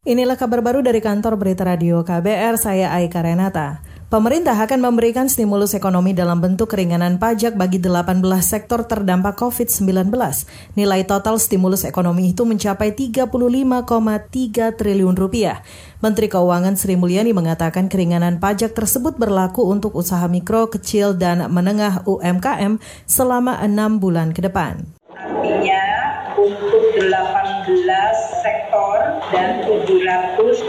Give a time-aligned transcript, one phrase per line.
[0.00, 3.84] Inilah kabar baru dari kantor berita radio KBR, saya Aika Renata.
[4.08, 10.08] Pemerintah akan memberikan stimulus ekonomi dalam bentuk keringanan pajak bagi 18 sektor terdampak COVID-19.
[10.72, 15.60] Nilai total stimulus ekonomi itu mencapai 35,3 triliun rupiah.
[16.00, 22.08] Menteri Keuangan Sri Mulyani mengatakan keringanan pajak tersebut berlaku untuk usaha mikro, kecil, dan menengah
[22.08, 24.80] UMKM selama enam bulan ke depan.
[25.12, 25.79] Artinya
[29.30, 30.66] dan 749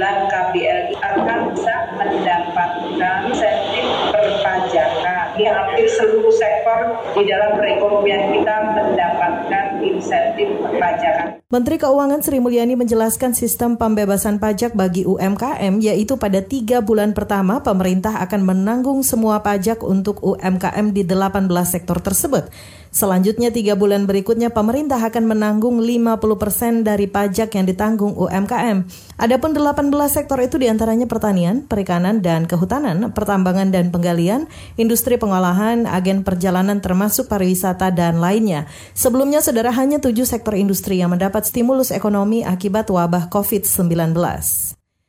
[0.00, 5.24] KBLI akan bisa mendapatkan insentif perpajakan.
[5.34, 6.80] Di hampir seluruh sektor
[7.12, 11.42] di dalam perekonomian kita mendapatkan insentif perpajakan.
[11.52, 17.62] Menteri Keuangan Sri Mulyani menjelaskan sistem pembebasan pajak bagi UMKM yaitu pada tiga bulan pertama
[17.62, 22.50] pemerintah akan menanggung semua pajak untuk UMKM di 18 sektor tersebut.
[22.94, 28.86] Selanjutnya tiga bulan berikutnya pemerintah akan menanggung 50 persen dari pajak yang ditanggung UMKM.
[29.18, 34.46] Adapun 18 sektor itu di antaranya pertanian, perikanan dan kehutanan, pertambangan dan penggalian,
[34.78, 38.70] industri pengolahan, agen perjalanan termasuk pariwisata dan lainnya.
[38.94, 44.14] Sebelumnya saudara hanya tujuh sektor industri yang mendapat stimulus ekonomi akibat wabah COVID-19.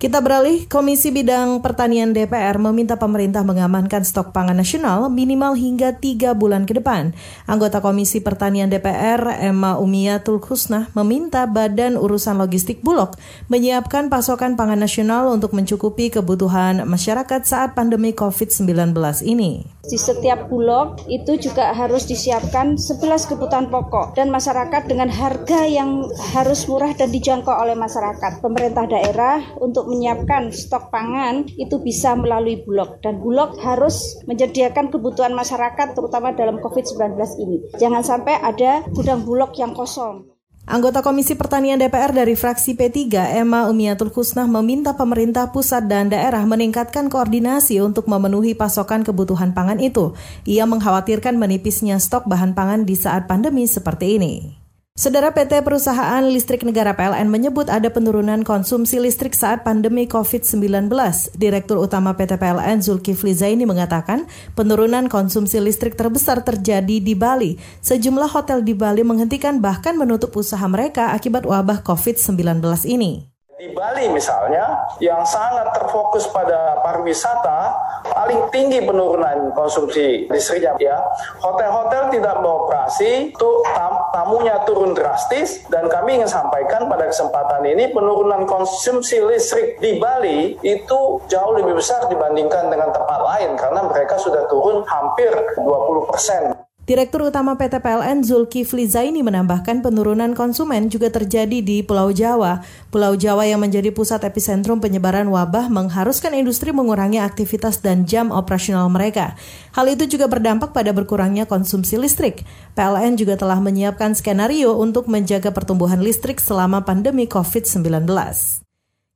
[0.00, 6.32] Kita beralih, Komisi Bidang Pertanian DPR meminta pemerintah mengamankan stok pangan nasional minimal hingga tiga
[6.32, 7.12] bulan ke depan.
[7.44, 13.12] Anggota Komisi Pertanian DPR, Emma Umiyatul Husnah, meminta Badan Urusan Logistik Bulog
[13.52, 18.96] menyiapkan pasokan pangan nasional untuk mencukupi kebutuhan masyarakat saat pandemi COVID-19
[19.28, 19.68] ini.
[19.84, 26.08] Di setiap bulog itu juga harus disiapkan 11 kebutuhan pokok dan masyarakat dengan harga yang
[26.32, 28.40] harus murah dan dijangkau oleh masyarakat.
[28.40, 35.34] Pemerintah daerah untuk menyiapkan stok pangan itu bisa melalui Bulog dan Bulog harus menyediakan kebutuhan
[35.34, 37.58] masyarakat terutama dalam COVID-19 ini.
[37.76, 40.30] Jangan sampai ada gudang Bulog yang kosong.
[40.70, 43.10] Anggota Komisi Pertanian DPR dari fraksi P3,
[43.42, 49.82] Emma Umiatul Husnah meminta pemerintah pusat dan daerah meningkatkan koordinasi untuk memenuhi pasokan kebutuhan pangan
[49.82, 50.14] itu.
[50.46, 54.59] Ia mengkhawatirkan menipisnya stok bahan pangan di saat pandemi seperti ini.
[55.00, 60.92] Saudara PT Perusahaan Listrik Negara PLN menyebut ada penurunan konsumsi listrik saat pandemi COVID-19.
[61.40, 67.56] Direktur Utama PT PLN Zulkifli Zaini mengatakan penurunan konsumsi listrik terbesar terjadi di Bali.
[67.80, 73.39] Sejumlah hotel di Bali menghentikan bahkan menutup usaha mereka akibat wabah COVID-19 ini.
[73.60, 77.76] Di Bali misalnya, yang sangat terfokus pada pariwisata,
[78.08, 80.96] paling tinggi penurunan konsumsi listriknya ya.
[81.44, 87.92] Hotel-hotel tidak beroperasi, itu tam tamunya turun drastis, dan kami ingin sampaikan pada kesempatan ini
[87.92, 94.16] penurunan konsumsi listrik di Bali itu jauh lebih besar dibandingkan dengan tempat lain, karena mereka
[94.16, 96.59] sudah turun hampir 20 persen.
[96.90, 102.66] Direktur Utama PT PLN Zulkifli Zaini menambahkan penurunan konsumen juga terjadi di Pulau Jawa.
[102.90, 108.90] Pulau Jawa yang menjadi pusat epicentrum penyebaran wabah mengharuskan industri mengurangi aktivitas dan jam operasional
[108.90, 109.38] mereka.
[109.70, 112.42] Hal itu juga berdampak pada berkurangnya konsumsi listrik.
[112.74, 118.59] PLN juga telah menyiapkan skenario untuk menjaga pertumbuhan listrik selama pandemi COVID-19.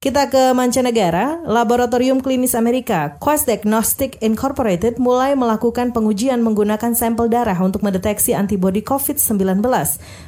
[0.04, 7.56] Kita ke mancanegara, Laboratorium Klinis Amerika, Quest Diagnostic Incorporated mulai melakukan pengujian menggunakan sampel darah
[7.64, 9.64] untuk mendeteksi antibodi COVID-19.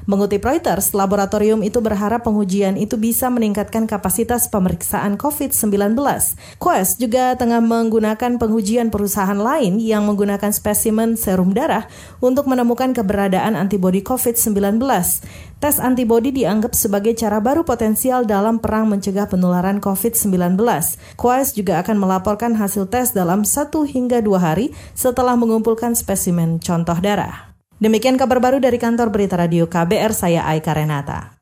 [0.08, 5.92] Mengutip Reuters, laboratorium itu berharap pengujian itu bisa meningkatkan kapasitas pemeriksaan COVID-19.
[6.56, 11.84] Quest juga tengah menggunakan pengujian perusahaan lain yang menggunakan spesimen serum darah
[12.24, 14.80] untuk menemukan keberadaan antibodi COVID-19.
[15.56, 20.60] Tes antibodi dianggap sebagai cara baru potensial dalam perang mencegah penularan COVID-19.
[21.16, 27.00] Quest juga akan melaporkan hasil tes dalam satu hingga dua hari setelah mengumpulkan spesimen contoh
[27.00, 27.56] darah.
[27.80, 31.35] Demikian kabar baru dari kantor berita radio KBR, saya Aika Renata.